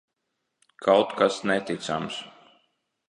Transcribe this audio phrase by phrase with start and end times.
[0.85, 2.21] Kaut kas neticams!